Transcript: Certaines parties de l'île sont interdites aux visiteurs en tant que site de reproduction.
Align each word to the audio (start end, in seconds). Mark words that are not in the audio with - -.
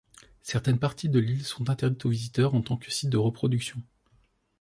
Certaines 0.41 0.79
parties 0.79 1.09
de 1.09 1.19
l'île 1.19 1.45
sont 1.45 1.69
interdites 1.69 2.05
aux 2.07 2.09
visiteurs 2.09 2.55
en 2.55 2.63
tant 2.63 2.75
que 2.75 2.89
site 2.89 3.11
de 3.11 3.17
reproduction. 3.17 3.83